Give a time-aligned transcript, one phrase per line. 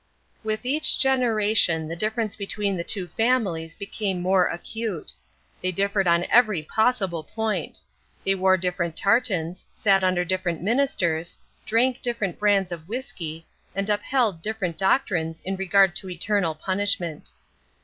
[0.43, 5.11] With each generation the difference between the two families became more acute.
[5.61, 7.79] They differed on every possible point.
[8.25, 11.35] They wore different tartans, sat under different ministers,
[11.67, 13.45] drank different brands of whisky,
[13.75, 17.29] and upheld different doctrines in regard to eternal punishment.